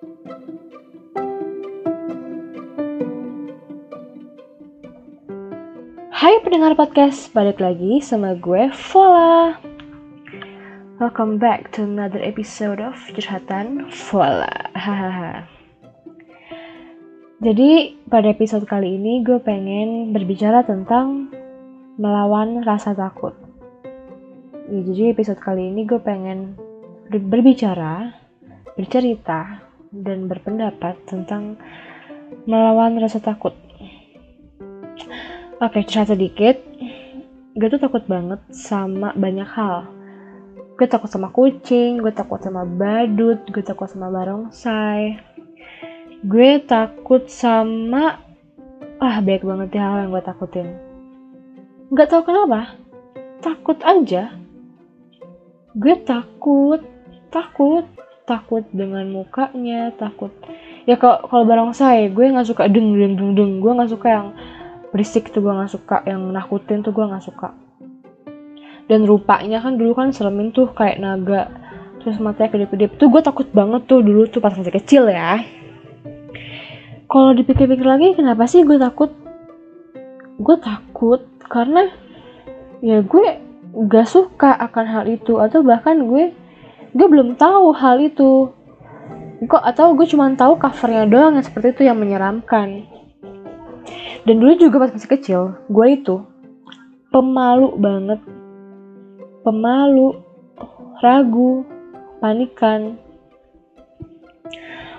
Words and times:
Hai 0.00 0.08
pendengar 6.40 6.72
podcast, 6.72 7.28
balik 7.36 7.60
lagi 7.60 8.00
sama 8.00 8.32
gue 8.32 8.72
Vola. 8.72 9.60
Welcome 10.96 11.36
back 11.36 11.76
to 11.76 11.84
another 11.84 12.16
episode 12.24 12.80
of 12.80 12.96
Curhatan 13.12 13.92
Vola. 14.08 14.48
Jadi 17.44 18.00
pada 18.08 18.32
episode 18.32 18.64
kali 18.64 18.96
ini 18.96 19.20
gue 19.20 19.36
pengen 19.44 20.16
berbicara 20.16 20.64
tentang 20.64 21.28
melawan 22.00 22.64
rasa 22.64 22.96
takut. 22.96 23.36
Ya, 24.64 24.80
jadi 24.80 25.12
episode 25.12 25.44
kali 25.44 25.68
ini 25.68 25.84
gue 25.84 26.00
pengen 26.00 26.56
berbicara, 27.12 28.16
bercerita, 28.80 29.68
dan 29.90 30.30
berpendapat 30.30 30.98
tentang 31.06 31.58
melawan 32.46 32.98
rasa 33.02 33.18
takut. 33.18 33.54
Oke, 35.60 35.84
cerita 35.84 36.14
sedikit. 36.16 36.56
Gue 37.52 37.68
tuh 37.68 37.82
takut 37.82 38.06
banget 38.06 38.40
sama 38.54 39.12
banyak 39.12 39.46
hal. 39.50 39.90
Gue 40.78 40.88
takut 40.88 41.12
sama 41.12 41.28
kucing, 41.28 42.00
gue 42.00 42.14
takut 42.14 42.40
sama 42.40 42.64
badut, 42.64 43.44
gue 43.50 43.60
takut 43.60 43.84
sama 43.90 44.08
barongsai. 44.08 45.20
Gue 46.24 46.62
takut 46.64 47.28
sama... 47.28 48.24
Ah, 49.00 49.20
baik 49.20 49.44
banget 49.44 49.76
ya 49.76 49.84
hal 49.84 50.08
yang 50.08 50.12
gue 50.16 50.24
takutin. 50.24 50.68
Gak 51.92 52.08
tau 52.08 52.22
kenapa. 52.24 52.78
Takut 53.44 53.76
aja. 53.84 54.32
Gue 55.76 55.96
takut, 56.04 56.80
takut, 57.28 57.84
takut 58.30 58.62
dengan 58.70 59.02
mukanya, 59.10 59.90
takut. 59.98 60.30
Ya 60.86 60.94
kalau 60.94 61.26
kalau 61.26 61.42
barongsai, 61.42 62.14
gue 62.14 62.30
nggak 62.30 62.46
suka 62.46 62.70
deng 62.70 62.94
deng 62.94 63.18
deng 63.18 63.34
deng. 63.34 63.52
Gue 63.58 63.74
nggak 63.74 63.90
suka 63.90 64.06
yang 64.06 64.28
berisik 64.94 65.34
tuh 65.34 65.42
gue 65.42 65.50
nggak 65.50 65.72
suka 65.74 66.06
yang 66.06 66.30
nakutin 66.30 66.86
tuh 66.86 66.94
gue 66.94 67.02
nggak 67.02 67.26
suka. 67.26 67.50
Dan 68.86 69.06
rupanya 69.06 69.58
kan 69.62 69.74
dulu 69.74 69.98
kan 69.98 70.14
seremin 70.14 70.54
tuh 70.54 70.70
kayak 70.70 71.02
naga 71.02 71.50
terus 72.02 72.22
matanya 72.22 72.54
kedip-kedip. 72.54 72.98
Tuh 72.98 73.10
gue 73.10 73.22
takut 73.22 73.46
banget 73.50 73.86
tuh 73.90 74.02
dulu 74.02 74.30
tuh 74.30 74.38
pas 74.38 74.54
masih 74.54 74.74
kecil 74.74 75.10
ya. 75.10 75.42
Kalau 77.10 77.34
dipikir-pikir 77.34 77.86
lagi 77.86 78.14
kenapa 78.14 78.46
sih 78.46 78.62
gue 78.62 78.78
takut? 78.78 79.10
Gue 80.38 80.56
takut 80.62 81.26
karena 81.50 81.90
ya 82.80 83.02
gue 83.02 83.26
gak 83.90 84.08
suka 84.08 84.54
akan 84.58 84.86
hal 84.86 85.04
itu. 85.06 85.38
Atau 85.38 85.62
bahkan 85.62 86.06
gue 86.06 86.34
gue 86.90 87.06
belum 87.06 87.38
tahu 87.38 87.74
hal 87.74 88.02
itu. 88.02 88.50
Kok 89.40 89.64
atau 89.64 89.96
gue 89.96 90.04
cuma 90.04 90.28
tahu 90.36 90.60
covernya 90.60 91.08
doang 91.08 91.40
yang 91.40 91.46
seperti 91.46 91.72
itu 91.72 91.82
yang 91.88 91.96
menyeramkan. 91.96 92.84
Dan 94.28 94.34
dulu 94.36 94.52
juga 94.60 94.84
pas 94.84 94.92
masih 94.92 95.10
kecil 95.10 95.40
gue 95.72 95.86
itu 95.96 96.20
pemalu 97.08 97.74
banget. 97.80 98.20
Pemalu 99.40 100.20
ragu 101.00 101.64
panikan. 102.20 103.00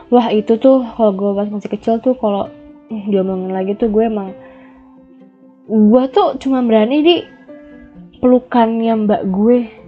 Wah 0.09 0.27
itu 0.33 0.57
tuh 0.57 0.83
kalau 0.97 1.13
gue 1.13 1.31
pas 1.37 1.47
masih 1.47 1.69
kecil 1.71 2.01
tuh 2.01 2.17
kalau 2.17 2.49
diomongin 2.89 3.55
lagi 3.55 3.77
tuh 3.79 3.87
gue 3.87 4.03
emang 4.03 4.35
gue 5.71 6.03
tuh 6.11 6.35
cuma 6.35 6.59
berani 6.59 6.99
di 6.99 7.15
pelukannya 8.19 9.07
mbak 9.07 9.21
gue 9.31 9.80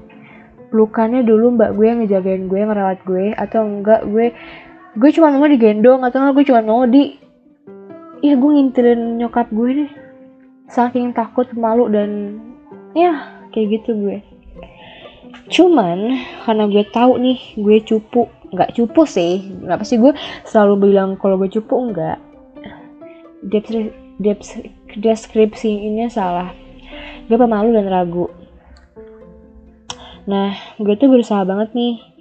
pelukannya 0.74 1.22
dulu 1.22 1.54
mbak 1.54 1.78
gue 1.78 1.86
yang 1.86 2.02
ngejagain 2.02 2.50
gue 2.50 2.58
ngerawat 2.66 3.06
gue 3.06 3.38
atau 3.38 3.62
enggak 3.62 4.02
gue 4.10 4.34
gue 4.98 5.10
cuma 5.14 5.30
mau 5.30 5.46
digendong 5.46 6.02
atau 6.02 6.18
enggak 6.18 6.34
gue 6.42 6.46
cuma 6.50 6.66
mau 6.66 6.90
di 6.90 7.14
ya 8.26 8.34
gue 8.34 8.50
ngintilin 8.58 9.22
nyokap 9.22 9.54
gue 9.54 9.86
deh. 9.86 9.92
Saking 10.74 11.14
takut 11.14 11.46
malu 11.54 11.92
dan 11.94 12.42
ya 12.98 13.38
kayak 13.54 13.78
gitu 13.78 13.94
gue. 13.94 14.18
Cuman 15.54 16.18
karena 16.42 16.66
gue 16.66 16.84
tahu 16.90 17.22
nih 17.22 17.38
gue 17.54 17.78
cupu. 17.86 18.26
Nggak 18.50 18.74
cupu 18.74 19.06
sih. 19.06 19.54
Nggak 19.62 19.78
pasti 19.86 20.02
gue 20.02 20.18
selalu 20.50 20.90
bilang 20.90 21.22
kalau 21.22 21.38
gue 21.38 21.54
cupu 21.54 21.76
enggak 21.78 22.18
deskripsi 24.98 25.70
ini 25.70 26.10
salah. 26.10 26.50
Gue 27.30 27.38
pemalu 27.38 27.78
dan 27.78 27.92
ragu 27.92 28.32
nah 30.24 30.56
gue 30.80 30.96
tuh 30.96 31.12
berusaha 31.12 31.44
banget 31.44 31.76
nih 31.76 32.14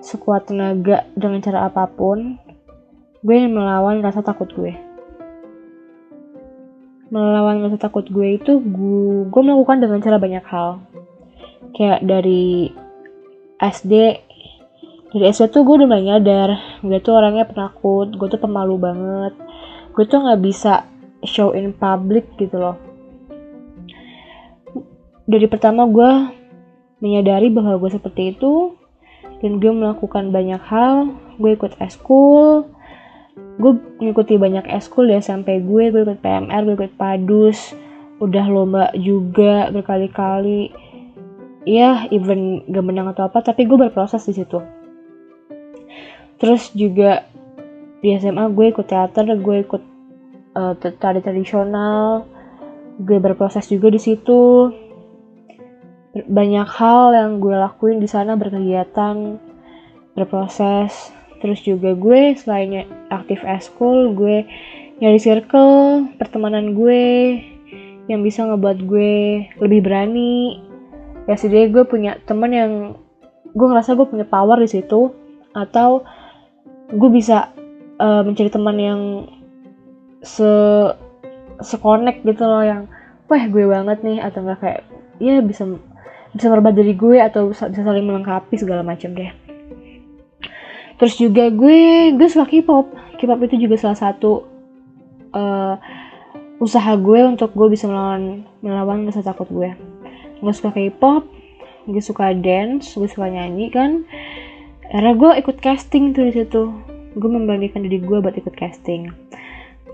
sekuat 0.00 0.48
tenaga 0.48 1.04
dengan 1.12 1.44
cara 1.44 1.68
apa 1.68 1.84
pun 1.86 2.40
gue 3.20 3.36
melawan 3.46 4.00
rasa 4.00 4.24
takut 4.24 4.48
gue. 4.56 4.72
Melawan 7.12 7.60
rasa 7.60 7.76
takut 7.76 8.08
gue 8.08 8.40
itu 8.40 8.58
gue, 8.64 9.28
gue 9.28 9.42
melakukan 9.44 9.84
dengan 9.84 10.00
cara 10.00 10.16
banyak 10.16 10.44
hal. 10.48 10.80
Kayak 11.76 12.00
dari 12.00 12.72
SD 13.60 13.92
dari 15.10 15.24
SD 15.28 15.52
tuh 15.52 15.68
gue 15.68 15.84
udah 15.84 15.88
mulai 15.90 16.06
nyadar 16.06 16.50
gue 16.80 16.98
tuh 17.02 17.18
orangnya 17.18 17.44
penakut 17.44 18.08
gue 18.16 18.28
tuh 18.32 18.40
pemalu 18.40 18.80
banget. 18.80 19.36
Gue 19.92 20.04
tuh 20.08 20.24
nggak 20.24 20.40
bisa 20.40 20.88
show 21.20 21.52
in 21.52 21.76
public 21.76 22.24
gitu 22.40 22.56
loh. 22.56 22.80
Dari 25.28 25.44
pertama 25.44 25.84
gue 25.84 26.39
menyadari 27.00 27.48
bahwa 27.48 27.76
gue 27.80 27.90
seperti 27.92 28.36
itu 28.36 28.76
dan 29.40 29.60
gue 29.60 29.72
melakukan 29.72 30.32
banyak 30.32 30.60
hal. 30.60 31.16
Gue 31.40 31.56
ikut 31.56 31.76
eskul 31.80 32.68
gue 33.60 33.76
ngikuti 34.00 34.40
banyak 34.40 34.64
eskul 34.72 35.12
ya 35.12 35.20
sampai 35.20 35.60
gue 35.60 35.92
gue 35.92 36.00
ikut 36.00 36.24
PMR 36.24 36.64
gue 36.64 36.74
ikut 36.80 36.94
padus 36.96 37.76
udah 38.20 38.44
lomba 38.48 38.88
juga 38.96 39.68
berkali-kali. 39.68 40.72
Ya 41.68 42.08
even 42.08 42.64
gak 42.72 42.84
menang 42.84 43.12
atau 43.12 43.28
apa 43.28 43.44
tapi 43.44 43.68
gue 43.68 43.76
berproses 43.76 44.24
di 44.24 44.32
situ. 44.32 44.64
Terus 46.40 46.72
juga 46.72 47.28
di 48.00 48.16
SMA 48.16 48.48
gue 48.56 48.72
ikut 48.72 48.86
teater 48.88 49.28
gue 49.36 49.56
ikut 49.60 49.82
uh, 50.56 50.72
tari 50.96 51.20
tradisional 51.20 52.24
gue 53.00 53.16
berproses 53.20 53.68
juga 53.68 53.92
di 53.92 54.00
situ 54.00 54.72
banyak 56.14 56.66
hal 56.66 57.14
yang 57.14 57.38
gue 57.38 57.54
lakuin 57.54 58.02
di 58.02 58.08
sana 58.10 58.34
berkegiatan 58.34 59.38
berproses. 60.18 61.14
Terus 61.40 61.62
juga 61.64 61.94
gue 61.96 62.36
selain 62.36 62.84
aktif 63.08 63.40
eskul 63.46 64.12
gue 64.12 64.44
nyari 65.00 65.16
circle 65.16 66.04
pertemanan 66.20 66.76
gue 66.76 67.40
yang 68.10 68.20
bisa 68.20 68.44
ngebuat 68.44 68.78
gue 68.84 69.14
lebih 69.62 69.80
berani. 69.86 70.60
Ya 71.30 71.38
sedih 71.38 71.70
gue 71.70 71.86
punya 71.86 72.18
teman 72.26 72.50
yang 72.50 72.72
gue 73.54 73.66
ngerasa 73.70 73.94
gue 73.94 74.06
punya 74.10 74.26
power 74.26 74.58
di 74.58 74.68
situ. 74.68 75.14
Atau 75.54 76.04
gue 76.90 77.10
bisa 77.10 77.54
uh, 78.02 78.22
mencari 78.26 78.50
teman 78.50 78.76
yang 78.76 79.00
se 80.20 80.50
sekonek 81.60 82.24
gitu 82.24 82.44
loh 82.44 82.64
yang 82.64 82.88
wah 83.28 83.44
gue 83.46 83.64
banget 83.68 84.00
nih 84.00 84.18
atau 84.20 84.42
enggak 84.42 84.58
kayak 84.60 84.80
ya 85.20 85.44
bisa 85.44 85.68
bisa 86.30 86.46
merubah 86.46 86.70
diri 86.70 86.94
gue 86.94 87.18
atau 87.18 87.50
bisa, 87.50 87.70
saling 87.70 88.06
melengkapi 88.06 88.54
segala 88.54 88.86
macam 88.86 89.14
deh. 89.14 89.30
Terus 91.00 91.14
juga 91.16 91.48
gue 91.48 92.12
gue 92.14 92.28
suka 92.28 92.46
K-pop. 92.46 92.92
K-pop 93.16 93.40
itu 93.48 93.66
juga 93.66 93.80
salah 93.80 93.98
satu 93.98 94.44
uh, 95.32 95.74
usaha 96.60 96.92
gue 97.00 97.20
untuk 97.24 97.56
gue 97.56 97.72
bisa 97.72 97.88
melawan 97.88 98.44
melawan 98.60 99.08
rasa 99.08 99.24
takut 99.24 99.48
gue. 99.48 99.72
Gue 100.38 100.52
suka 100.54 100.70
K-pop 100.76 101.24
gue 101.88 102.04
suka 102.04 102.36
dance 102.36 102.94
gue 102.94 103.08
suka 103.08 103.32
nyanyi 103.32 103.72
kan. 103.72 104.04
Karena 104.90 105.16
gue 105.16 105.30
ikut 105.40 105.56
casting 105.58 106.12
tuh 106.12 106.28
di 106.28 106.32
situ. 106.36 106.70
Gue 107.16 107.30
memberanikan 107.30 107.82
diri 107.82 107.98
gue 107.98 108.18
buat 108.22 108.36
ikut 108.36 108.54
casting. 108.54 109.10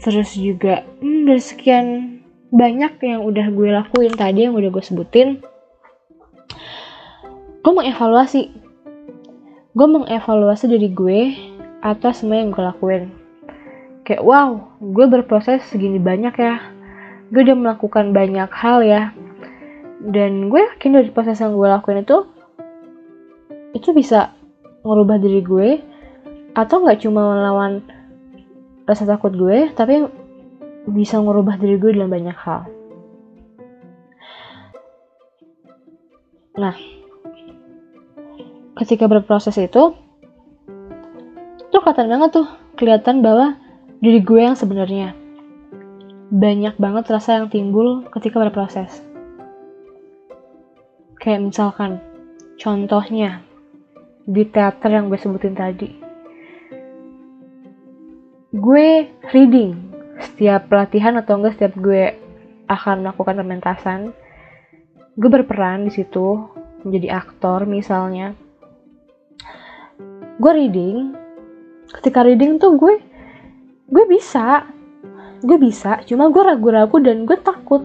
Terus 0.03 0.37
juga 0.37 0.85
hmm, 1.01 1.25
dari 1.25 1.41
sekian 1.41 1.87
banyak 2.53 2.99
yang 3.03 3.21
udah 3.25 3.47
gue 3.51 3.69
lakuin 3.73 4.15
tadi 4.15 4.47
yang 4.47 4.55
udah 4.55 4.71
gue 4.71 4.85
sebutin 4.85 5.41
gue 7.67 7.75
mengevaluasi. 7.75 8.55
Gue 9.75 9.89
mengevaluasi 9.91 10.71
diri 10.71 10.87
gue 10.87 11.35
atas 11.83 12.23
semua 12.23 12.39
yang 12.39 12.55
gue 12.55 12.63
lakuin. 12.63 13.11
Kayak 14.07 14.23
wow 14.23 14.71
gue 14.79 15.07
berproses 15.11 15.67
segini 15.67 15.99
banyak 15.99 16.31
ya. 16.39 16.63
Gue 17.35 17.43
udah 17.43 17.59
melakukan 17.59 18.15
banyak 18.15 18.47
hal 18.55 18.87
ya. 18.87 19.11
Dan 19.99 20.47
gue 20.47 20.63
yakin 20.63 20.95
dari 20.95 21.11
proses 21.11 21.43
yang 21.43 21.59
gue 21.59 21.67
lakuin 21.67 22.07
itu 22.07 22.31
itu 23.75 23.91
bisa 23.91 24.31
ngerubah 24.87 25.19
diri 25.19 25.43
gue 25.43 25.69
atau 26.55 26.87
nggak 26.87 27.03
cuma 27.03 27.35
melawan 27.35 27.83
rasa 28.87 29.11
takut 29.11 29.35
gue 29.35 29.75
tapi 29.75 30.07
bisa 30.87 31.19
ngerubah 31.19 31.59
diri 31.59 31.83
gue 31.83 31.99
dalam 31.99 32.15
banyak 32.15 32.39
hal. 32.39 32.71
Nah 36.63 36.96
ketika 38.77 39.09
berproses 39.09 39.57
itu 39.57 39.97
tuh 41.73 41.81
kelihatan 41.83 42.09
banget 42.13 42.31
tuh 42.37 42.49
kelihatan 42.77 43.25
bahwa 43.25 43.57
diri 44.05 44.21
gue 44.21 44.41
yang 44.41 44.57
sebenarnya. 44.57 45.17
Banyak 46.27 46.77
banget 46.77 47.05
rasa 47.09 47.41
yang 47.41 47.49
timbul 47.49 48.05
ketika 48.13 48.43
berproses. 48.43 49.01
Kayak 51.17 51.49
misalkan 51.49 52.03
contohnya 52.61 53.41
di 54.27 54.43
teater 54.45 54.91
yang 54.91 55.09
gue 55.09 55.19
sebutin 55.19 55.55
tadi. 55.57 55.91
Gue 58.53 59.11
reading 59.33 59.73
setiap 60.21 60.69
pelatihan 60.69 61.17
atau 61.21 61.39
enggak 61.41 61.57
setiap 61.57 61.75
gue 61.77 62.17
akan 62.67 63.07
melakukan 63.07 63.37
pementasan 63.39 64.01
gue 65.17 65.31
berperan 65.33 65.89
di 65.89 65.93
situ 65.93 66.45
menjadi 66.85 67.21
aktor 67.25 67.65
misalnya 67.65 68.37
gue 70.37 70.53
reading. 70.53 71.17
Ketika 71.89 72.21
reading 72.27 72.61
tuh 72.61 72.77
gue 72.77 73.01
gue 73.89 74.05
bisa. 74.09 74.69
Gue 75.45 75.61
bisa 75.61 76.01
cuma 76.09 76.33
gue 76.33 76.43
ragu-ragu 76.43 76.97
dan 77.01 77.29
gue 77.29 77.39
takut. 77.41 77.85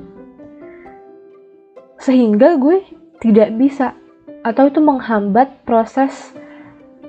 Sehingga 2.01 2.57
gue 2.57 2.83
tidak 3.21 3.53
bisa 3.55 3.93
atau 4.41 4.65
itu 4.65 4.81
menghambat 4.81 5.61
proses 5.67 6.33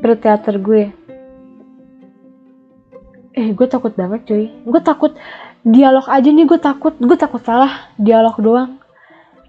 berteater 0.02 0.60
gue. 0.60 0.92
Eh 3.32 3.48
gue 3.56 3.66
takut 3.70 3.94
banget 3.96 4.28
cuy. 4.28 4.46
Gue 4.66 4.82
takut 4.84 5.16
dialog 5.64 6.04
aja 6.10 6.28
nih 6.28 6.44
gue 6.44 6.60
takut. 6.60 6.92
Gue 7.00 7.16
takut 7.16 7.40
salah 7.40 7.88
dialog 7.96 8.36
doang. 8.36 8.70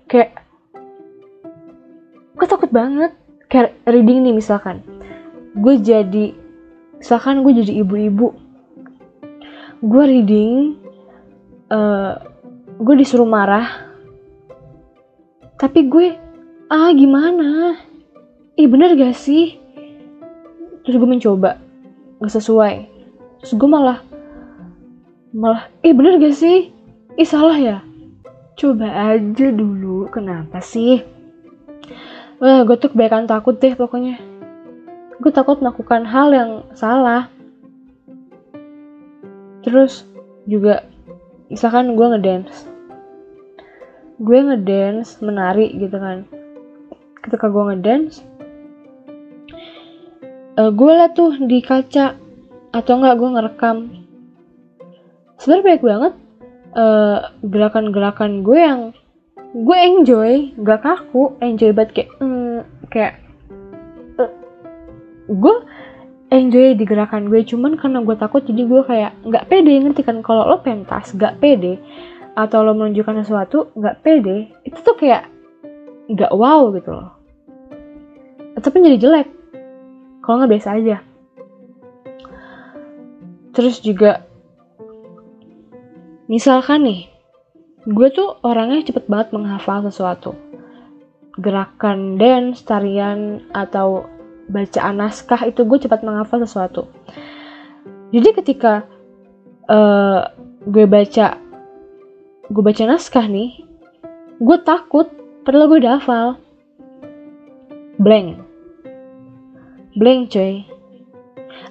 Kayak 0.07 0.39
gue 2.37 2.47
takut 2.47 2.71
banget. 2.71 3.11
Kayak 3.51 3.75
reading 3.85 4.23
nih 4.23 4.33
misalkan 4.33 4.92
gue 5.53 5.75
jadi 5.81 6.33
misalkan 6.97 7.45
gue 7.45 7.53
jadi 7.61 7.85
ibu-ibu 7.85 8.33
gue 9.83 10.03
reading 10.03 10.79
uh, 11.69 12.17
gue 12.81 12.95
disuruh 12.97 13.27
marah 13.27 13.83
tapi 15.63 15.87
gue 15.87 16.11
ah 16.67 16.91
gimana? 16.91 17.77
Ih 18.59 18.67
bener 18.67 18.97
gak 18.97 19.15
sih? 19.15 19.55
Terus 20.83 20.97
gue 20.99 21.07
mencoba 21.07 21.61
gak 22.19 22.33
sesuai. 22.33 22.75
Terus 23.39 23.53
gue 23.55 23.69
malah 23.69 24.03
malah 25.31 25.69
ih 25.85 25.93
bener 25.95 26.19
gak 26.19 26.35
sih? 26.35 26.73
Ih 27.15 27.29
salah 27.29 27.55
ya? 27.55 27.77
Coba 28.59 29.15
aja 29.15 29.47
dulu 29.53 30.09
kenapa 30.09 30.59
sih? 30.59 31.05
Wah 32.41 32.65
gue 32.67 32.75
tuh 32.75 32.91
kebanyakan 32.91 33.29
takut 33.29 33.55
deh 33.61 33.77
pokoknya 33.77 34.19
gue 35.21 35.31
takut 35.33 35.59
melakukan 35.61 36.07
hal 36.07 36.33
yang 36.33 36.51
salah. 36.73 37.29
Terus 39.61 40.07
juga 40.49 40.83
misalkan 41.47 41.93
gue 41.93 42.07
ngedance. 42.15 42.65
Gue 44.17 44.39
ngedance 44.41 45.21
menari 45.21 45.73
gitu 45.77 45.97
kan. 45.97 46.25
Ketika 47.23 47.47
gue 47.47 47.63
ngedance 47.73 48.23
uh, 50.57 50.71
gue 50.73 50.91
liat 50.91 51.13
tuh 51.13 51.37
di 51.41 51.59
kaca. 51.61 52.17
Atau 52.73 52.97
enggak 52.97 53.21
gue 53.21 53.29
ngerekam. 53.29 53.77
Sebenarnya 55.37 55.65
baik 55.65 55.83
banget 55.85 56.13
uh, 56.73 57.19
gerakan-gerakan 57.45 58.41
gue 58.41 58.59
yang 58.59 58.81
gue 59.53 59.77
enjoy. 59.77 60.31
Gak 60.57 60.81
kaku 60.81 61.37
enjoy 61.37 61.69
banget 61.69 61.91
kayak 61.93 62.09
mm, 62.17 62.59
kayak 62.89 63.22
gue 65.29 65.55
enjoy 66.33 66.73
di 66.73 66.83
gerakan 66.83 67.29
gue 67.29 67.45
cuman 67.45 67.77
karena 67.77 68.01
gue 68.01 68.15
takut 68.17 68.41
jadi 68.41 68.65
gue 68.65 68.81
kayak 68.83 69.11
nggak 69.21 69.47
pede 69.47 69.73
ngerti 69.79 70.01
kan? 70.01 70.25
Kalau 70.25 70.49
lo 70.49 70.57
pentas 70.65 71.13
gak 71.13 71.37
pede 71.37 71.77
atau 72.33 72.65
lo 72.65 72.73
menunjukkan 72.73 73.21
sesuatu 73.21 73.69
nggak 73.77 73.99
pede 74.01 74.49
itu 74.65 74.79
tuh 74.81 74.97
kayak 74.97 75.29
nggak 76.09 76.33
wow 76.33 76.73
gitu 76.73 76.89
loh. 76.89 77.13
Tapi 78.57 78.79
jadi 78.79 78.97
jelek 78.97 79.27
kalau 80.25 80.41
nggak 80.41 80.51
biasa 80.57 80.69
aja. 80.79 80.97
Terus 83.53 83.77
juga 83.85 84.25
misalkan 86.25 86.89
nih 86.89 87.13
gue 87.83 88.07
tuh 88.15 88.39
orangnya 88.41 88.87
cepet 88.87 89.05
banget 89.05 89.35
menghafal 89.35 89.85
sesuatu. 89.85 90.33
Gerakan 91.33 92.21
dance, 92.21 92.61
tarian, 92.61 93.41
atau 93.57 94.05
bacaan 94.53 95.01
naskah 95.01 95.41
itu 95.49 95.65
gue 95.65 95.77
cepat 95.81 96.05
menghafal 96.05 96.45
sesuatu. 96.45 96.85
Jadi 98.13 98.29
ketika 98.37 98.85
uh, 99.65 100.29
gue 100.69 100.85
baca 100.85 101.41
gue 102.53 102.63
baca 102.63 102.83
naskah 102.85 103.25
nih, 103.25 103.65
gue 104.37 104.57
takut 104.61 105.09
Padahal 105.43 105.67
gue 105.67 105.79
udah 105.83 105.99
hafal. 105.99 106.27
Blank. 107.99 108.39
Blank 109.99 110.31
coy. 110.31 110.63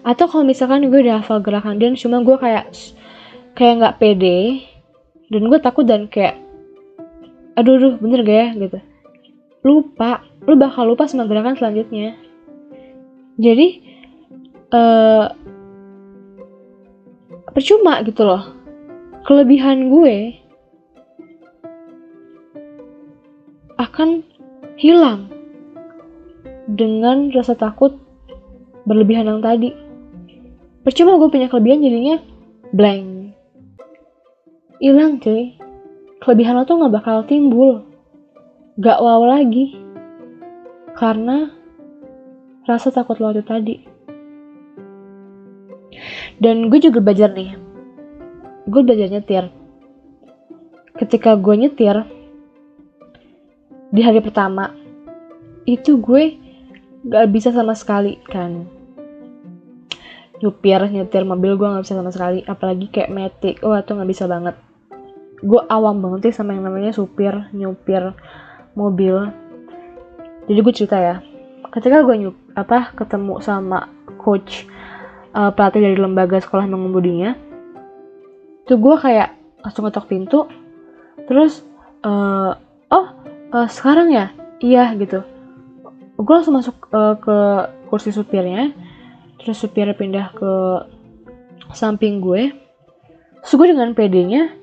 Atau 0.05 0.29
kalau 0.29 0.45
misalkan 0.45 0.93
gue 0.93 1.01
udah 1.01 1.25
hafal 1.25 1.41
gerakan 1.41 1.81
dan 1.81 1.97
cuma 1.97 2.21
gue 2.21 2.37
kayak 2.37 2.69
kayak 3.57 3.81
nggak 3.81 3.97
pede 3.97 4.69
dan 5.33 5.43
gue 5.49 5.59
takut 5.65 5.89
dan 5.89 6.05
kayak 6.09 6.37
aduh 7.57 7.77
aduh 7.77 7.95
bener 8.01 8.25
gak 8.25 8.33
ya 8.37 8.49
gitu 8.57 8.79
lupa 9.61 10.25
lu 10.49 10.57
bakal 10.57 10.89
lupa 10.89 11.05
sama 11.05 11.29
gerakan 11.29 11.53
selanjutnya 11.53 12.17
jadi 13.43 13.67
uh, 14.71 15.27
percuma 17.51 17.99
gitu 18.07 18.23
loh 18.23 18.63
kelebihan 19.27 19.91
gue 19.91 20.39
akan 23.79 24.23
hilang 24.79 25.27
dengan 26.71 27.31
rasa 27.35 27.59
takut 27.59 27.99
berlebihan 28.87 29.29
yang 29.29 29.43
tadi. 29.43 29.71
Percuma 30.83 31.19
gue 31.19 31.31
punya 31.31 31.47
kelebihan 31.47 31.83
jadinya 31.83 32.17
blank. 32.75 33.37
Hilang 34.83 35.23
cuy. 35.23 35.55
Kelebihan 36.19 36.59
lo 36.59 36.67
tuh 36.67 36.83
gak 36.83 36.95
bakal 36.95 37.23
timbul. 37.27 37.87
Gak 38.83 38.99
wow 38.99 39.23
lagi. 39.23 39.79
Karena 40.99 41.51
rasa 42.69 42.95
takut 42.95 43.19
lo 43.19 43.35
itu 43.35 43.43
tadi. 43.43 43.77
Dan 46.43 46.71
gue 46.73 46.79
juga 46.83 46.99
belajar 46.99 47.31
nih. 47.31 47.55
Gue 48.67 48.83
belajar 48.83 49.09
nyetir. 49.11 49.45
Ketika 50.99 51.35
gue 51.39 51.55
nyetir, 51.55 52.03
di 53.93 54.01
hari 54.01 54.25
pertama 54.25 54.73
itu 55.69 56.01
gue 56.01 56.41
gak 57.07 57.29
bisa 57.29 57.53
sama 57.53 57.77
sekali 57.77 58.17
kan 58.25 58.65
nyupir 60.41 60.81
nyetir 60.91 61.29
mobil 61.29 61.55
gue 61.61 61.69
gak 61.69 61.85
bisa 61.85 61.95
sama 62.01 62.09
sekali 62.09 62.41
apalagi 62.49 62.89
kayak 62.89 63.13
metik 63.13 63.57
oh 63.61 63.77
itu 63.77 63.93
gak 63.93 64.09
bisa 64.09 64.25
banget 64.25 64.57
gue 65.45 65.61
awam 65.69 66.01
banget 66.01 66.31
sih 66.31 66.41
sama 66.41 66.57
yang 66.57 66.67
namanya 66.67 66.91
supir 66.97 67.53
nyupir 67.53 68.17
mobil 68.73 69.29
jadi 70.49 70.59
gue 70.59 70.75
cerita 70.75 70.97
ya 70.99 71.17
ketika 71.77 72.01
gue 72.01 72.17
nyup 72.17 72.37
apa 72.53 72.93
ketemu 72.97 73.41
sama 73.41 73.89
coach 74.21 74.69
uh, 75.33 75.51
pelatih 75.53 75.81
dari 75.81 75.97
lembaga 75.97 76.39
sekolah 76.41 76.69
mengemudinya 76.69 77.35
tuh 78.69 78.79
gue 78.79 78.97
kayak 79.01 79.35
langsung 79.65 79.89
ngetok 79.89 80.07
pintu 80.07 80.47
terus 81.27 81.65
uh, 82.05 82.55
oh 82.93 83.07
uh, 83.53 83.69
sekarang 83.69 84.11
ya? 84.11 84.33
Iya 84.63 84.95
gitu. 84.99 85.21
Gue 86.17 86.35
langsung 86.35 86.57
masuk 86.57 86.89
uh, 86.95 87.19
ke 87.19 87.37
kursi 87.93 88.11
supirnya 88.11 88.73
terus 89.43 89.59
supirnya 89.59 89.95
pindah 89.95 90.33
ke 90.35 90.53
samping 91.75 92.23
gue. 92.23 92.55
Terus 93.43 93.55
gue 93.59 93.69
dengan 93.75 93.91
pedenya 93.93 94.55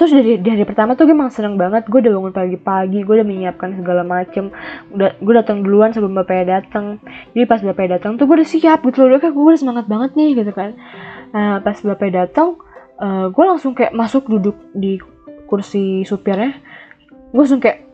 terus 0.00 0.16
dari, 0.16 0.40
dari 0.40 0.64
pertama 0.64 0.96
tuh 0.96 1.04
gue 1.04 1.12
emang 1.12 1.28
seneng 1.28 1.60
banget. 1.60 1.84
Gue 1.92 2.00
udah 2.00 2.16
bangun 2.16 2.32
pagi-pagi 2.32 3.04
gue 3.04 3.14
udah 3.20 3.28
menyiapkan 3.28 3.76
segala 3.76 4.00
macem. 4.00 4.48
Udah 4.96 5.12
gue 5.20 5.34
datang 5.36 5.60
duluan 5.60 5.92
sebelum 5.92 6.16
bapaknya 6.16 6.64
datang 6.64 7.04
jadi 7.36 7.44
pas 7.44 7.60
bapaknya 7.60 8.00
datang 8.00 8.16
tuh 8.16 8.24
gue 8.24 8.40
udah 8.40 8.48
siap 8.48 8.80
gitu 8.88 9.04
loh. 9.04 9.20
Kayak 9.20 9.36
gue 9.36 9.44
udah 9.44 9.60
semangat 9.60 9.84
banget 9.92 10.16
nih 10.16 10.40
gitu 10.40 10.56
kan. 10.56 10.72
Nah 11.36 11.60
pas 11.60 11.76
bapaknya 11.76 12.24
datang 12.24 12.56
uh, 12.96 13.28
gue 13.28 13.44
langsung 13.44 13.76
kayak 13.76 13.92
masuk 13.92 14.24
duduk 14.24 14.56
di 14.72 14.96
kursi 15.44 16.08
supirnya. 16.08 16.56
Gue 17.36 17.44
langsung 17.44 17.60
kayak 17.60 17.84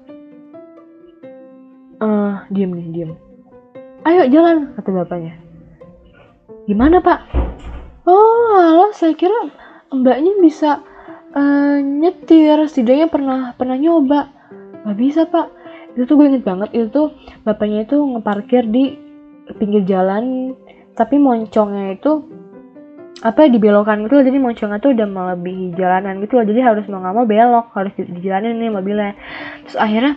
uh, 1.98 2.46
diem 2.54 2.70
nih 2.70 2.86
diem. 2.94 3.10
Ayo 4.06 4.30
jalan 4.30 4.78
kata 4.78 4.94
bapaknya. 4.94 5.34
Gimana 6.70 7.02
pak? 7.02 7.26
Oh 8.06 8.54
halo 8.54 8.94
saya 8.94 9.18
kira 9.18 9.50
mbaknya 9.90 10.38
bisa 10.38 10.86
uh, 11.36 11.76
nyetir. 11.78 12.64
Setidaknya 12.66 13.06
pernah 13.12 13.52
pernah 13.54 13.76
nyoba. 13.76 14.32
Nggak 14.82 14.96
bisa 14.98 15.20
pak. 15.28 15.52
Itu 15.94 16.08
tuh 16.08 16.14
gue 16.18 16.26
inget 16.32 16.44
banget. 16.44 16.72
Itu 16.72 16.88
tuh 16.88 17.08
bapaknya 17.44 17.84
itu 17.84 17.96
ngeparkir 18.00 18.64
di 18.66 18.96
pinggir 19.60 19.86
jalan 19.86 20.56
tapi 20.96 21.20
moncongnya 21.20 21.94
itu 21.94 22.24
apa 23.20 23.48
dibelokan 23.48 24.08
gitu 24.08 24.20
loh. 24.20 24.24
Jadi 24.24 24.38
moncongnya 24.40 24.78
tuh 24.80 24.90
udah 24.96 25.06
melebihi 25.08 25.76
jalanan 25.76 26.24
gitu 26.24 26.40
loh. 26.40 26.46
Jadi 26.48 26.60
harus 26.64 26.84
mau 26.88 27.00
nggak 27.04 27.14
mau 27.14 27.26
belok 27.28 27.66
harus 27.76 27.92
di, 27.96 28.20
jalanin 28.24 28.56
nih 28.60 28.72
mobilnya. 28.72 29.12
Terus 29.68 29.76
akhirnya 29.76 30.12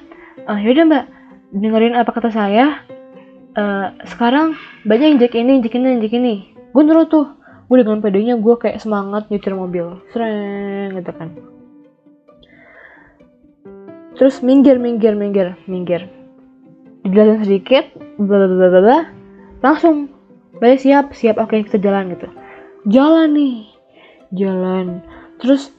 uh, 0.48 0.60
yaudah 0.60 0.86
mbak. 0.88 1.06
Dengerin 1.50 1.98
apa 1.98 2.12
kata 2.14 2.30
saya. 2.30 2.86
Uh, 3.58 3.92
sekarang 4.06 4.54
banyak 4.86 5.18
injek 5.18 5.34
ini 5.36 5.60
injek 5.60 5.74
ini 5.76 5.98
injek 5.98 6.14
ini. 6.16 6.36
Gue 6.70 6.86
nurut 6.86 7.10
tuh 7.10 7.38
gue 7.70 7.86
dengan 7.86 8.02
pedenya 8.02 8.34
gue 8.42 8.56
kayak 8.58 8.82
semangat 8.82 9.30
nyetir 9.30 9.54
mobil. 9.54 10.02
Sering 10.10 10.98
gitu 10.98 11.12
kan. 11.14 11.30
Terus 14.18 14.42
minggir 14.42 14.82
minggir 14.82 15.14
minggir 15.14 15.54
minggir. 15.70 16.10
Dijelasin 17.06 17.46
sedikit 17.46 17.86
bla 18.18 18.50
bla 18.50 18.68
bla 18.68 18.80
bla 18.82 19.00
langsung 19.62 20.10
balik 20.58 20.82
siap 20.82 21.14
siap 21.14 21.38
oke 21.38 21.54
kita 21.70 21.78
jalan 21.78 22.18
gitu. 22.18 22.28
Jalan 22.90 23.38
nih. 23.38 23.70
Jalan. 24.34 25.06
Terus 25.38 25.70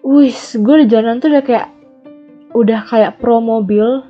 wis 0.00 0.56
gue 0.56 0.76
di 0.82 0.86
jalan 0.88 1.20
tuh 1.20 1.28
udah 1.36 1.44
kayak 1.44 1.68
udah 2.56 2.80
kayak 2.88 3.20
pro 3.20 3.44
mobil. 3.44 4.08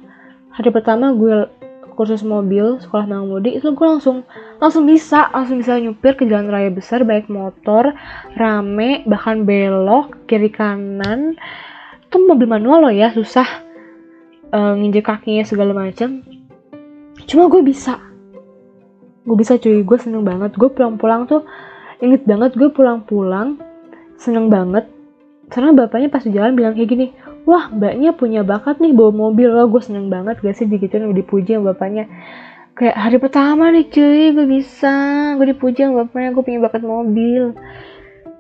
Hari 0.55 0.71
pertama 0.71 1.11
gue 1.19 1.60
kursus 2.01 2.25
mobil 2.25 2.81
sekolah 2.81 3.05
mengemudi 3.05 3.61
itu 3.61 3.77
gue 3.77 3.85
langsung 3.85 4.25
langsung 4.57 4.89
bisa 4.89 5.29
langsung 5.37 5.61
bisa 5.61 5.77
nyupir 5.77 6.17
ke 6.17 6.25
jalan 6.25 6.49
raya 6.49 6.73
besar 6.73 7.05
baik 7.05 7.29
motor 7.29 7.93
rame 8.41 9.05
bahkan 9.05 9.45
belok 9.45 10.25
kiri 10.25 10.49
kanan. 10.49 11.37
Itu 12.09 12.25
mobil 12.25 12.49
manual 12.49 12.89
loh 12.89 12.95
ya 12.97 13.13
susah 13.13 13.45
uh, 14.49 14.73
nginjek 14.81 15.13
kakinya 15.13 15.45
segala 15.45 15.77
macam 15.77 16.25
cuma 17.29 17.53
gue 17.53 17.61
bisa. 17.61 18.01
Gue 19.29 19.37
bisa 19.37 19.61
cuy 19.61 19.85
gue 19.85 19.99
seneng 20.01 20.25
banget. 20.25 20.57
Gue 20.57 20.73
pulang-pulang 20.73 21.29
tuh 21.29 21.45
inget 22.01 22.25
banget 22.25 22.57
gue 22.57 22.73
pulang-pulang 22.73 23.61
seneng 24.17 24.49
banget. 24.49 24.89
Karena 25.53 25.77
bapaknya 25.77 26.09
pas 26.09 26.25
di 26.25 26.33
jalan 26.33 26.57
bilang 26.57 26.73
kayak 26.73 26.89
gini 26.89 27.13
wah 27.51 27.67
mbaknya 27.75 28.15
punya 28.15 28.47
bakat 28.47 28.79
nih 28.79 28.95
bawa 28.95 29.11
mobil. 29.11 29.51
Loh 29.51 29.67
gue 29.67 29.83
seneng 29.83 30.07
banget 30.07 30.39
gak 30.39 30.55
sih 30.55 30.71
digituin 30.71 31.11
udah 31.11 31.19
dipuji 31.19 31.59
sama 31.59 31.75
bapaknya. 31.75 32.07
Kayak 32.79 32.97
hari 32.97 33.19
pertama 33.19 33.75
nih 33.75 33.91
cuy 33.91 34.31
gue 34.31 34.47
bisa. 34.47 34.95
Gue 35.35 35.51
dipuji 35.51 35.83
sama 35.83 36.07
bapaknya 36.07 36.31
gue 36.31 36.45
punya 36.47 36.61
bakat 36.63 36.83
mobil. 36.87 37.59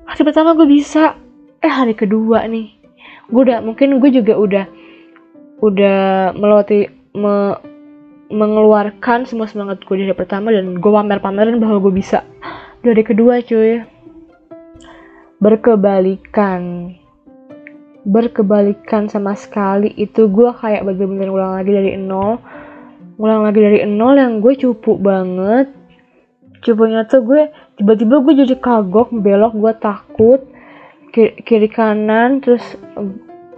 Hari 0.06 0.22
pertama 0.22 0.54
gue 0.54 0.68
bisa. 0.70 1.18
Eh 1.58 1.72
hari 1.74 1.98
kedua 1.98 2.46
nih. 2.46 2.70
Gue 3.26 3.50
udah 3.50 3.58
mungkin 3.66 3.98
gue 3.98 4.10
juga 4.14 4.38
udah 4.38 4.64
udah 5.60 6.32
melewati 6.38 6.88
me, 7.18 7.58
mengeluarkan 8.30 9.26
semua 9.26 9.50
semangat 9.50 9.82
gue 9.82 10.06
dari 10.06 10.14
pertama 10.14 10.54
dan 10.54 10.78
gue 10.78 10.90
pamer-pamerin 10.94 11.58
bahwa 11.58 11.82
gue 11.82 11.98
bisa. 11.98 12.22
Dari 12.86 13.02
kedua 13.02 13.42
cuy. 13.42 13.82
Berkebalikan 15.40 16.92
berkebalikan 18.04 19.08
sama 19.08 19.36
sekali. 19.36 19.92
Itu 19.96 20.28
gue 20.32 20.50
kayak 20.56 20.84
bener-bener 20.86 21.28
ulang 21.28 21.52
lagi 21.60 21.72
dari 21.72 21.96
nol. 22.00 22.40
Ulang 23.20 23.44
lagi 23.44 23.60
dari 23.60 23.78
nol 23.84 24.16
yang 24.16 24.40
gue 24.40 24.56
cupu 24.56 24.96
banget. 24.96 25.68
Cupunya 26.60 27.08
tuh 27.08 27.24
gue 27.24 27.48
tiba-tiba 27.80 28.20
gue 28.20 28.34
jadi 28.44 28.54
kagok 28.60 29.12
belok 29.12 29.54
gue 29.56 29.72
takut. 29.80 30.40
Kiri, 31.10 31.42
kiri 31.42 31.68
kanan 31.68 32.38
terus 32.38 32.62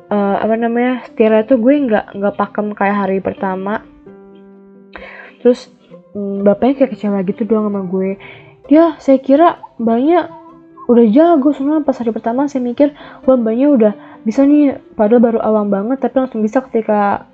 uh, 0.08 0.36
apa 0.40 0.54
namanya 0.56 1.04
setirnya 1.04 1.44
tuh 1.44 1.60
gue 1.60 1.74
nggak 1.84 2.16
nggak 2.16 2.34
pakem 2.38 2.72
kayak 2.72 2.96
hari 2.96 3.18
pertama. 3.20 3.84
Terus 5.42 5.68
um, 6.14 6.46
bapaknya 6.46 6.84
kayak 6.84 6.90
kecewa 6.96 7.20
gitu 7.26 7.44
doang 7.44 7.68
sama 7.68 7.82
gue. 7.84 8.16
Ya 8.70 8.96
saya 9.02 9.18
kira 9.18 9.60
mbaknya 9.76 10.30
udah 10.86 11.06
jago. 11.10 11.50
Semua 11.52 11.82
pas 11.82 11.98
hari 11.98 12.14
pertama 12.14 12.46
saya 12.46 12.62
mikir 12.62 12.94
wah 13.26 13.36
mbaknya 13.36 13.68
udah 13.74 13.92
bisa 14.22 14.46
nih 14.46 14.78
padahal 14.94 15.22
baru 15.22 15.38
awam 15.42 15.68
banget 15.68 15.98
tapi 15.98 16.22
langsung 16.22 16.42
bisa 16.42 16.62
ketika 16.70 17.26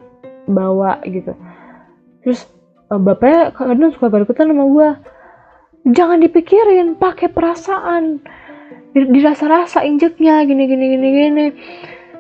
bawa 0.49 1.01
gitu. 1.05 1.37
Terus 2.25 2.49
uh, 2.89 3.01
bapaknya 3.01 3.53
kadang 3.53 3.93
suka 3.93 4.09
gadutan 4.09 4.49
sama 4.51 4.65
gue 4.69 4.89
jangan 5.93 6.19
dipikirin 6.21 6.97
pakai 6.97 7.29
perasaan. 7.29 8.21
Dirasa-rasa 8.97 9.85
injeknya 9.85 10.43
gini 10.49 10.65
gini 10.65 10.85
gini 10.97 11.09
gini. 11.13 11.47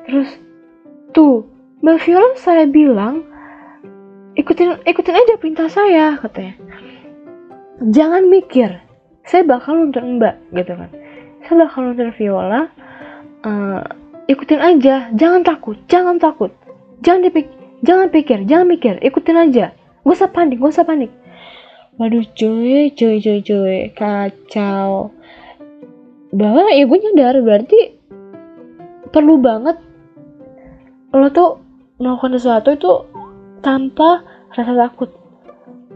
Terus 0.05 0.31
tuh 1.17 1.49
mbak 1.81 2.05
Viola 2.05 2.37
saya 2.37 2.69
bilang 2.69 3.25
ikutin 4.37 4.85
ikutin 4.85 5.17
aja 5.17 5.35
perintah 5.41 5.69
saya 5.73 6.21
katanya. 6.21 6.55
Jangan 7.89 8.29
mikir 8.29 8.71
saya 9.29 9.45
bakal 9.45 9.81
nonton 9.81 10.21
mbak 10.21 10.37
gitu 10.55 10.73
kan. 10.77 10.91
Saya 11.45 11.69
bakal 11.69 11.81
nonton 11.93 12.11
viola 12.17 12.69
uh, 13.45 13.83
ikutin 14.28 14.61
aja. 14.61 15.08
Jangan 15.16 15.42
takut 15.42 15.76
jangan 15.88 16.20
takut. 16.20 16.52
Jangan 17.00 17.26
dipik 17.26 17.49
jangan 17.82 18.12
pikir 18.12 18.44
jangan 18.44 18.66
mikir. 18.68 18.94
Ikutin 19.00 19.37
aja. 19.40 19.73
Gak 20.04 20.14
usah 20.14 20.30
panik 20.30 20.61
gak 20.61 20.73
usah 20.76 20.87
panik. 20.87 21.11
Waduh 21.99 22.23
cuy 22.37 22.92
cuy 22.94 23.16
cuy 23.18 23.38
cuy. 23.42 23.78
Kacau. 23.97 25.11
Bahwa 26.28 26.68
ya 26.70 26.85
gue 26.85 26.99
nyadar 27.00 27.40
berarti 27.40 27.80
perlu 29.08 29.40
banget 29.40 29.80
lo 31.08 31.32
tuh 31.32 31.64
melakukan 31.97 32.37
sesuatu 32.37 32.68
itu 32.76 32.92
tanpa 33.64 34.23
rasa 34.52 34.76
takut. 34.76 35.11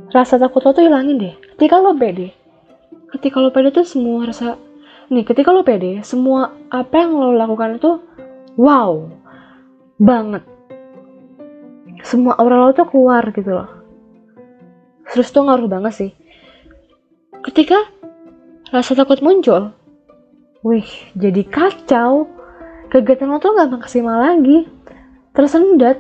Rasa 0.09 0.41
takut 0.41 0.65
lo 0.65 0.73
tuh 0.73 0.89
hilangin 0.89 1.21
deh. 1.21 1.35
Ketika 1.55 1.79
lo 1.79 1.93
pede 1.93 2.43
ketika 3.13 3.45
lo 3.45 3.53
pede 3.53 3.69
tuh 3.71 3.85
semua 3.85 4.25
rasa 4.25 4.57
nih 5.13 5.29
ketika 5.29 5.53
lo 5.53 5.61
pede 5.61 6.01
semua 6.01 6.57
apa 6.73 7.05
yang 7.05 7.13
lo 7.13 7.37
lakukan 7.37 7.77
itu 7.77 8.01
wow. 8.57 9.09
Banget. 10.01 10.43
Semua 12.03 12.35
aura 12.35 12.67
lo 12.67 12.75
tuh 12.75 12.89
keluar 12.91 13.23
gitu 13.31 13.55
loh. 13.55 13.71
Terus 15.13 15.31
tuh 15.31 15.47
ngaruh 15.47 15.71
banget 15.71 15.93
sih. 15.95 16.11
Ketika 17.43 17.79
rasa 18.73 18.97
takut 18.97 19.21
muncul 19.23 19.75
wih 20.63 20.89
jadi 21.15 21.43
kacau. 21.47 22.27
Kegiatan 22.93 23.33
lo 23.33 23.41
tuh 23.41 23.57
gak 23.57 23.73
maksimal 23.73 24.21
lagi. 24.21 24.69
Tersendat. 25.33 25.97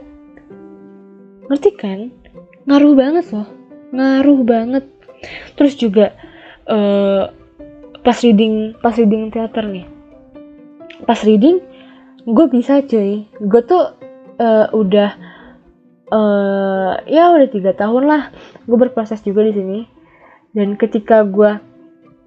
Ngerti 1.48 1.70
kan? 1.72 2.12
Ngaruh 2.68 2.92
banget 2.92 3.26
loh. 3.32 3.48
Ngaruh 3.96 4.40
banget. 4.44 4.84
Terus 5.56 5.74
juga 5.78 6.12
uh, 6.68 7.32
pas 8.02 8.18
reading 8.20 8.76
pas 8.82 8.92
reading 8.92 9.32
teater 9.32 9.64
nih. 9.70 9.86
Pas 11.08 11.18
reading 11.24 11.64
gue 12.26 12.46
bisa 12.50 12.82
cuy. 12.86 13.26
Gue 13.42 13.62
tuh 13.66 13.98
uh, 14.38 14.66
udah 14.70 15.10
uh, 16.12 16.92
ya 17.06 17.32
udah 17.34 17.48
tiga 17.50 17.74
tahun 17.74 18.06
lah. 18.06 18.22
Gue 18.66 18.78
berproses 18.78 19.22
juga 19.26 19.42
di 19.46 19.52
sini. 19.54 19.80
Dan 20.52 20.76
ketika 20.78 21.24
gue 21.26 21.58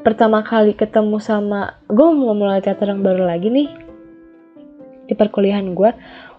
pertama 0.02 0.42
kali 0.46 0.74
ketemu 0.78 1.18
sama 1.22 1.80
gue 1.88 2.08
mau 2.14 2.36
mulai 2.38 2.62
teater 2.62 2.94
yang 2.94 3.02
baru 3.02 3.26
lagi 3.26 3.50
nih 3.50 3.70
di 5.06 5.14
perkuliahan 5.18 5.74
gue 5.74 5.90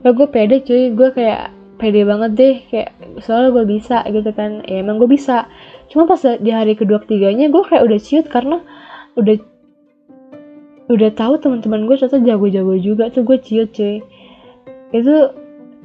udah 0.03 0.13
gue 0.13 0.27
pede 0.29 0.61
cuy. 0.67 0.93
Gue 0.93 1.09
kayak 1.17 1.55
pede 1.81 2.05
banget 2.05 2.31
deh. 2.37 2.57
Kayak 2.69 2.91
soalnya 3.25 3.51
gue 3.57 3.65
bisa 3.65 4.05
gitu 4.05 4.31
kan. 4.37 4.61
Ya 4.69 4.85
emang 4.85 5.01
gue 5.01 5.09
bisa. 5.09 5.49
Cuma 5.89 6.05
pas 6.05 6.21
di 6.21 6.51
hari 6.53 6.77
kedua 6.77 7.01
ketiganya 7.01 7.49
gue 7.49 7.63
kayak 7.65 7.87
udah 7.87 7.99
ciut 8.03 8.27
karena 8.29 8.61
udah 9.17 9.56
udah 10.87 11.11
tahu 11.15 11.43
teman-teman 11.43 11.91
gue 11.91 11.97
ternyata 11.99 12.23
jago-jago 12.23 12.75
juga 12.79 13.11
tuh 13.11 13.27
gue 13.27 13.39
ciut 13.43 13.71
cuy. 13.75 14.03
Itu 14.95 15.35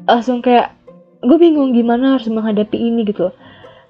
langsung 0.06 0.46
kayak 0.46 0.78
gue 1.22 1.38
bingung 1.38 1.74
gimana 1.74 2.18
harus 2.18 2.30
menghadapi 2.30 2.78
ini 2.78 3.06
gitu 3.06 3.34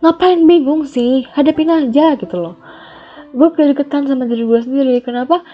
ngapain 0.01 0.49
bingung 0.49 0.83
sih? 0.89 1.29
Hadapin 1.31 1.69
aja 1.69 2.17
gitu 2.17 2.35
loh. 2.35 2.57
Gue 3.31 3.53
kedekatan 3.53 4.09
sama 4.09 4.27
diri 4.27 4.43
gue 4.43 4.59
sendiri. 4.59 4.95
Kenapa? 5.05 5.45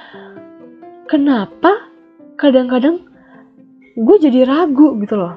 Kenapa 1.12 1.92
kadang-kadang 2.40 3.06
gue 3.94 4.18
jadi 4.18 4.48
ragu 4.48 4.98
gitu 5.04 5.20
loh? 5.20 5.36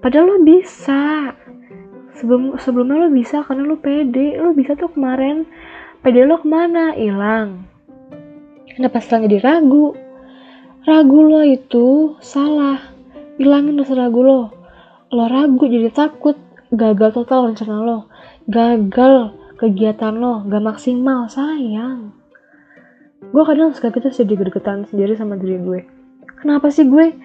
Padahal 0.00 0.26
lo 0.26 0.36
bisa. 0.42 1.32
Sebelum 2.16 2.56
sebelumnya 2.56 3.06
lo 3.06 3.08
bisa 3.12 3.44
karena 3.44 3.68
lo 3.68 3.76
pede. 3.78 4.40
Lo 4.40 4.56
bisa 4.56 4.72
tuh 4.74 4.90
kemarin. 4.90 5.44
Pede 6.00 6.24
lo 6.24 6.40
ke 6.40 6.48
mana? 6.48 6.96
Hilang 6.96 7.73
kenapa 8.74 9.00
sekarang 9.00 9.30
jadi 9.30 9.38
ragu? 9.40 9.94
Ragu 10.84 11.18
lo 11.24 11.40
itu 11.40 12.18
salah. 12.20 12.92
Hilangin 13.40 13.80
rasa 13.80 13.96
ragu 13.96 14.20
lo. 14.20 14.52
Lo 15.08 15.24
ragu 15.30 15.64
jadi 15.64 15.88
takut. 15.88 16.36
Gagal 16.74 17.16
total 17.16 17.48
rencana 17.48 17.80
lo. 17.80 17.98
Gagal 18.50 19.32
kegiatan 19.56 20.12
lo. 20.12 20.44
Gak 20.44 20.60
maksimal 20.60 21.30
sayang. 21.32 22.12
Gue 23.32 23.42
kadang 23.48 23.72
suka 23.72 23.88
kita 23.88 24.12
sedih 24.12 24.36
gregetan 24.36 24.84
sendiri 24.84 25.16
sama 25.16 25.40
diri 25.40 25.56
gue. 25.56 25.80
Kenapa 26.44 26.68
sih 26.68 26.84
gue 26.84 27.16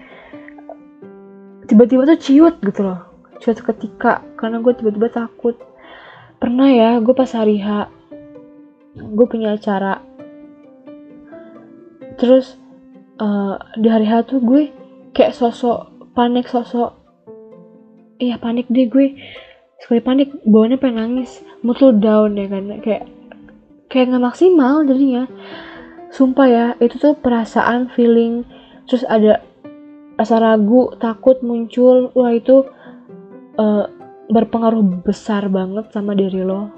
tiba-tiba 1.68 2.08
tuh 2.08 2.18
ciut 2.18 2.56
gitu 2.64 2.80
loh? 2.80 3.04
Ciut 3.44 3.60
ketika 3.60 4.24
karena 4.40 4.64
gue 4.64 4.72
tiba-tiba 4.72 5.12
takut. 5.12 5.60
Pernah 6.40 6.72
ya 6.72 6.90
gue 7.04 7.12
pas 7.12 7.28
hari 7.36 7.60
H 7.60 8.00
gue 8.96 9.26
punya 9.28 9.54
acara 9.54 10.02
terus 12.20 12.60
uh, 13.16 13.56
di 13.80 13.88
hari 13.88 14.04
H 14.04 14.28
tuh 14.28 14.44
gue 14.44 14.68
kayak 15.16 15.32
sosok 15.32 16.12
panik 16.12 16.46
sosok 16.46 17.00
iya 18.20 18.36
panik 18.36 18.68
deh 18.68 18.86
gue. 18.86 19.16
Sekali 19.80 20.00
panik 20.04 20.28
bawaannya 20.44 20.76
pengen 20.76 20.96
nangis. 21.00 21.40
Mood 21.64 21.80
lo 21.80 21.90
down 21.96 22.36
ya 22.36 22.46
kan 22.52 22.64
kayak 22.84 23.08
kayak 23.88 24.12
nggak 24.12 24.24
maksimal 24.28 24.84
jadinya. 24.84 25.24
Sumpah 26.12 26.46
ya 26.46 26.66
itu 26.78 27.00
tuh 27.00 27.16
perasaan 27.16 27.88
feeling. 27.96 28.44
Terus 28.84 29.02
ada 29.08 29.40
rasa 30.20 30.36
ragu 30.36 30.92
takut 31.00 31.40
muncul. 31.40 32.12
Wah 32.12 32.36
itu 32.36 32.68
uh, 33.56 33.88
berpengaruh 34.28 35.02
besar 35.02 35.48
banget 35.48 35.90
sama 35.90 36.12
diri 36.12 36.44
lo 36.44 36.70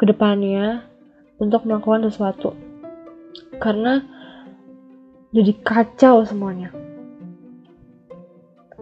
ke 0.00 0.08
depannya 0.08 0.88
untuk 1.36 1.68
melakukan 1.68 2.08
sesuatu. 2.08 2.56
Karena 3.60 4.00
jadi 5.30 5.52
kacau 5.62 6.26
semuanya. 6.26 6.74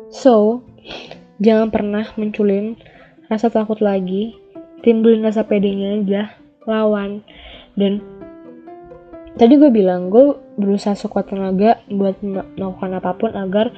So 0.08 0.64
jangan 1.40 1.68
pernah 1.68 2.08
munculin 2.16 2.80
rasa 3.28 3.52
takut 3.52 3.78
lagi. 3.84 4.36
Timbulin 4.80 5.26
rasa 5.26 5.44
pedenya 5.44 6.00
aja 6.00 6.22
lawan. 6.64 7.20
Dan 7.76 8.00
tadi 9.36 9.60
gue 9.60 9.68
bilang 9.68 10.08
gue 10.08 10.34
berusaha 10.56 10.96
sekuat 10.96 11.28
tenaga 11.28 11.84
buat 11.92 12.16
melakukan 12.24 12.96
apa 12.96 13.10
pun 13.14 13.30
agar 13.36 13.68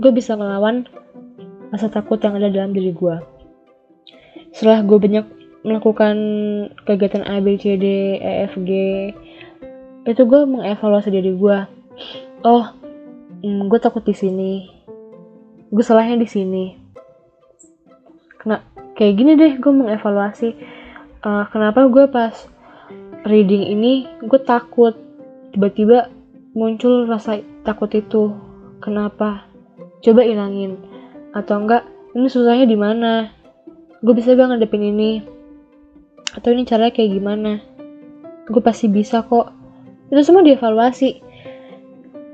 gue 0.00 0.10
bisa 0.14 0.32
melawan 0.38 0.88
rasa 1.68 1.92
takut 1.92 2.16
yang 2.24 2.40
ada 2.40 2.48
dalam 2.48 2.72
diri 2.72 2.96
gue. 2.96 3.16
Setelah 4.56 4.80
gue 4.80 4.96
banyak 4.96 5.26
melakukan 5.66 6.16
kegiatan 6.88 7.26
A, 7.28 7.44
B, 7.44 7.60
C, 7.60 7.76
D, 7.76 8.16
E, 8.16 8.48
F, 8.48 8.56
G 8.64 8.70
itu 10.08 10.22
gue 10.24 10.40
mengevaluasi 10.48 11.12
diri 11.12 11.36
gue 11.36 11.77
oh 12.44 12.64
hmm, 13.42 13.70
gue 13.70 13.78
takut 13.80 14.02
di 14.02 14.14
sini. 14.14 14.52
Gue 15.68 15.84
salahnya 15.84 16.18
di 16.18 16.28
sini. 16.28 16.64
Kena 18.38 18.64
kayak 18.96 19.14
gini 19.14 19.32
deh 19.38 19.52
gue 19.58 19.72
mengevaluasi. 19.72 20.50
Uh, 21.18 21.44
kenapa 21.50 21.90
gue 21.90 22.04
pas 22.10 22.34
reading 23.26 23.68
ini 23.68 24.06
gue 24.22 24.40
takut. 24.42 24.94
Tiba-tiba 25.52 26.12
muncul 26.54 27.08
rasa 27.08 27.40
takut 27.62 27.90
itu. 27.94 28.34
Kenapa? 28.78 29.48
Coba 30.02 30.22
ilangin. 30.22 30.78
Atau 31.34 31.60
enggak 31.60 31.84
ini 32.14 32.28
susahnya 32.30 32.64
di 32.64 32.78
mana? 32.78 33.30
Gue 34.00 34.14
bisa 34.14 34.38
gak 34.38 34.54
ngadepin 34.54 34.94
ini? 34.94 35.20
Atau 36.38 36.54
ini 36.54 36.62
caranya 36.62 36.94
kayak 36.94 37.10
gimana? 37.18 37.58
Gue 38.46 38.62
pasti 38.62 38.86
bisa 38.86 39.26
kok. 39.26 39.50
Itu 40.08 40.22
semua 40.24 40.46
dievaluasi 40.46 41.27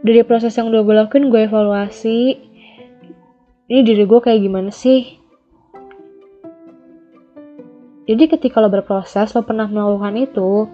dari 0.05 0.21
proses 0.21 0.53
yang 0.61 0.69
udah 0.69 0.85
gue 0.85 0.95
lakuin 1.01 1.33
gue 1.33 1.49
evaluasi. 1.49 2.37
Ini 3.65 3.81
diri 3.81 4.05
gue 4.05 4.21
kayak 4.21 4.45
gimana 4.45 4.69
sih? 4.69 5.17
Jadi 8.05 8.29
ketika 8.29 8.61
lo 8.61 8.69
berproses 8.69 9.33
lo 9.33 9.49
pernah 9.49 9.65
melakukan 9.65 10.21
itu 10.21 10.69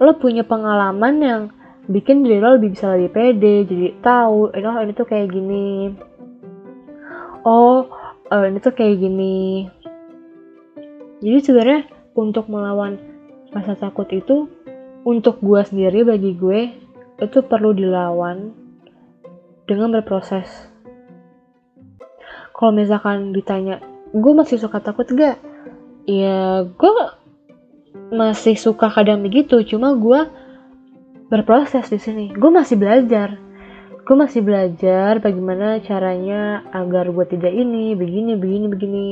lo 0.00 0.12
punya 0.16 0.48
pengalaman 0.48 1.14
yang 1.20 1.42
bikin 1.92 2.24
diri 2.24 2.40
lo 2.40 2.56
lebih 2.56 2.72
bisa 2.72 2.96
lebih 2.96 3.12
pede 3.12 3.68
jadi 3.68 4.00
tahu 4.00 4.56
eh, 4.56 4.64
oh 4.64 4.80
ini 4.80 4.96
tuh 4.96 5.04
kayak 5.04 5.28
gini. 5.28 5.92
Oh 7.44 7.84
uh, 8.32 8.44
ini 8.48 8.64
tuh 8.64 8.72
kayak 8.72 8.96
gini. 8.96 9.68
Jadi 11.20 11.38
sebenarnya 11.44 11.80
untuk 12.16 12.48
melawan 12.48 12.96
rasa 13.52 13.76
takut 13.76 14.08
itu 14.08 14.48
untuk 15.04 15.36
gue 15.44 15.60
sendiri 15.68 16.00
bagi 16.00 16.32
gue 16.32 16.60
itu 17.20 17.38
perlu 17.44 17.76
dilawan 17.76 18.69
dengan 19.64 19.92
berproses. 19.92 20.46
Kalau 22.54 22.72
misalkan 22.76 23.32
ditanya 23.32 23.80
gue 24.10 24.32
masih 24.34 24.60
suka 24.60 24.82
takut 24.82 25.06
gak 25.14 25.38
ya 26.04 26.66
gue 26.66 26.92
masih 28.10 28.58
suka 28.58 28.90
kadang 28.90 29.22
begitu 29.22 29.62
cuma 29.64 29.94
gue 29.96 30.28
berproses 31.30 31.86
di 31.88 31.98
sini. 31.98 32.26
Gue 32.34 32.50
masih 32.50 32.76
belajar. 32.76 33.38
Gue 34.02 34.16
masih 34.18 34.42
belajar 34.42 35.22
bagaimana 35.22 35.78
caranya 35.86 36.66
agar 36.74 37.08
gue 37.14 37.26
tidak 37.30 37.54
ini 37.54 37.94
begini 37.94 38.34
begini 38.34 38.66
begini. 38.66 39.08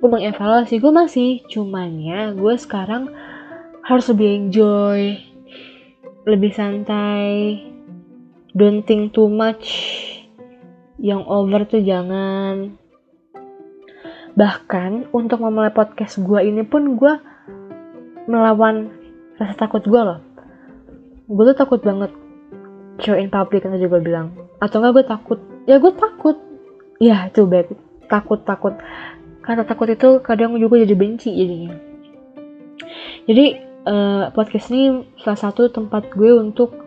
Gue 0.00 0.08
mengevaluasi 0.08 0.80
gue 0.80 0.92
masih 0.92 1.30
cuman 1.52 2.00
ya 2.00 2.20
gue 2.32 2.54
sekarang 2.58 3.12
harus 3.84 4.06
lebih 4.10 4.28
enjoy 4.48 5.18
lebih 6.22 6.54
santai 6.54 7.58
don't 8.52 8.84
think 8.84 9.12
too 9.12 9.28
much. 9.28 9.68
Yang 11.02 11.22
over 11.26 11.60
tuh 11.66 11.82
jangan. 11.82 12.78
Bahkan 14.32 15.12
untuk 15.12 15.42
memulai 15.42 15.74
podcast 15.74 16.22
gue 16.22 16.40
ini 16.40 16.62
pun 16.64 16.96
gue 16.96 17.14
melawan 18.30 18.92
rasa 19.36 19.56
takut 19.58 19.82
gue 19.82 20.00
loh. 20.00 20.20
Gue 21.28 21.44
tuh 21.52 21.58
takut 21.58 21.80
banget. 21.82 22.12
Show 23.02 23.18
in 23.18 23.32
public 23.32 23.64
kan 23.64 23.74
gue 23.74 24.00
bilang. 24.00 24.36
Atau 24.62 24.78
enggak 24.78 25.02
gue 25.02 25.04
takut? 25.10 25.38
Ya 25.66 25.76
gue 25.82 25.92
takut. 25.92 26.36
Ya 27.02 27.26
itu 27.26 27.44
baik 27.48 27.74
takut 28.12 28.44
takut. 28.44 28.76
Kata 29.42 29.64
takut 29.64 29.88
itu 29.88 30.20
kadang 30.20 30.54
juga 30.60 30.78
jadi 30.84 30.94
benci 30.94 31.32
jadinya. 31.32 31.74
Jadi 33.24 33.46
uh, 33.88 34.28
podcast 34.36 34.68
ini 34.70 35.08
salah 35.18 35.40
satu 35.40 35.72
tempat 35.72 36.12
gue 36.12 36.30
untuk 36.36 36.81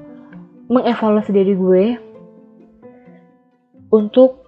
mengevaluasi 0.65 1.30
diri 1.30 1.54
gue 1.54 1.84
untuk 3.93 4.41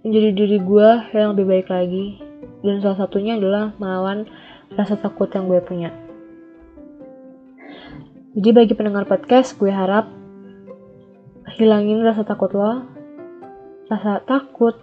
menjadi 0.00 0.30
diri 0.32 0.58
gue 0.60 0.88
yang 1.12 1.36
lebih 1.36 1.46
baik 1.48 1.68
lagi. 1.68 2.20
Dan 2.64 2.80
salah 2.80 3.04
satunya 3.04 3.36
adalah 3.36 3.76
melawan 3.76 4.24
rasa 4.72 4.96
takut 4.96 5.28
yang 5.36 5.48
gue 5.52 5.60
punya. 5.60 5.92
Jadi 8.34 8.50
bagi 8.50 8.74
pendengar 8.74 9.04
podcast 9.04 9.54
gue 9.60 9.68
harap 9.68 10.08
hilangin 11.54 12.02
rasa 12.02 12.26
takut 12.26 12.50
lo 12.50 12.82
rasa 13.86 14.24
takut 14.26 14.74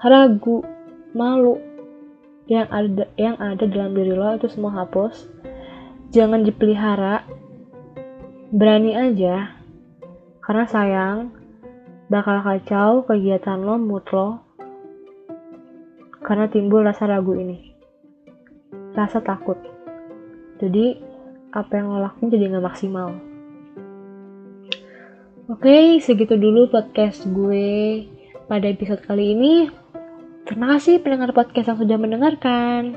ragu 0.00 0.64
malu 1.12 1.58
yang 2.48 2.64
ada 2.70 3.04
yang 3.18 3.36
ada 3.36 3.66
dalam 3.66 3.92
diri 3.92 4.14
lo 4.14 4.38
itu 4.38 4.46
semua 4.48 4.84
hapus. 4.84 5.26
Jangan 6.14 6.46
dipelihara. 6.46 7.26
Berani 8.54 8.94
aja 8.94 9.63
karena 10.44 10.68
sayang 10.68 11.32
bakal 12.12 12.44
kacau 12.44 13.08
kegiatan 13.08 13.64
lo 13.64 13.80
mood 13.80 14.04
lo 14.12 14.44
karena 16.24 16.48
timbul 16.48 16.84
rasa 16.84 17.04
ragu 17.04 17.36
ini. 17.36 17.72
Rasa 18.96 19.20
takut. 19.20 19.60
Jadi, 20.56 20.96
apa 21.52 21.72
yang 21.76 21.92
lo 21.92 22.00
lakuin 22.00 22.32
jadi 22.32 22.48
nggak 22.48 22.64
maksimal. 22.64 23.12
Oke, 25.52 26.00
segitu 26.00 26.40
dulu 26.40 26.72
podcast 26.72 27.28
gue 27.28 28.08
pada 28.48 28.64
episode 28.64 29.04
kali 29.04 29.36
ini. 29.36 29.68
Terima 30.48 30.72
kasih 30.76 31.04
pendengar 31.04 31.36
podcast 31.36 31.72
yang 31.72 31.80
sudah 31.80 31.96
mendengarkan. 32.00 32.96